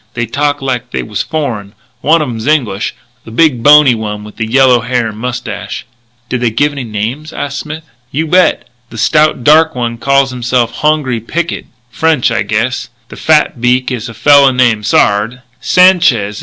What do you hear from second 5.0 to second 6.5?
and mustache." "Did they